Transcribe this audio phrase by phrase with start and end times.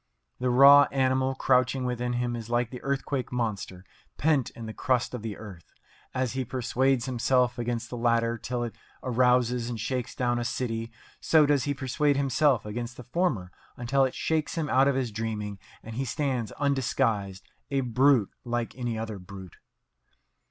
[0.39, 3.85] The raw animal crouching within him is like the earthquake monster
[4.17, 5.71] pent in the crust of the earth.
[6.11, 10.91] As he persuades himself against the latter till it arouses and shakes down a city,
[11.19, 15.11] so does he persuade himself against the former until it shakes him out of his
[15.11, 19.57] dreaming and he stands undisguised, a brute like any other brute.